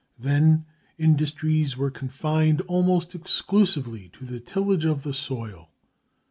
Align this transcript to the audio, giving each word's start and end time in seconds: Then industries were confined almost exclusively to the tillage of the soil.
Then 0.17 0.65
industries 0.97 1.77
were 1.77 1.91
confined 1.91 2.61
almost 2.61 3.13
exclusively 3.13 4.09
to 4.13 4.25
the 4.25 4.39
tillage 4.39 4.83
of 4.83 5.03
the 5.03 5.13
soil. 5.13 5.69